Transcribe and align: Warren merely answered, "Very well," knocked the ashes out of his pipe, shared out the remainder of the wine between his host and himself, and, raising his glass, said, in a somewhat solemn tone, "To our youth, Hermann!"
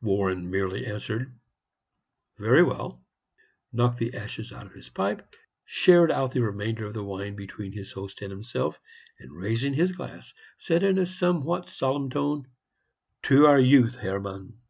Warren 0.00 0.48
merely 0.48 0.86
answered, 0.86 1.36
"Very 2.38 2.62
well," 2.62 3.04
knocked 3.72 3.98
the 3.98 4.14
ashes 4.14 4.52
out 4.52 4.64
of 4.64 4.72
his 4.72 4.88
pipe, 4.88 5.28
shared 5.64 6.12
out 6.12 6.30
the 6.30 6.42
remainder 6.42 6.86
of 6.86 6.94
the 6.94 7.02
wine 7.02 7.34
between 7.34 7.72
his 7.72 7.90
host 7.90 8.22
and 8.22 8.30
himself, 8.30 8.78
and, 9.18 9.32
raising 9.36 9.74
his 9.74 9.90
glass, 9.90 10.32
said, 10.58 10.84
in 10.84 10.96
a 10.96 11.06
somewhat 11.06 11.68
solemn 11.68 12.08
tone, 12.08 12.46
"To 13.24 13.46
our 13.48 13.58
youth, 13.58 13.96
Hermann!" 13.96 14.60